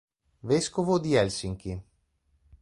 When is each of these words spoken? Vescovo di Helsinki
Vescovo 0.41 0.97
di 0.97 1.13
Helsinki 1.13 1.79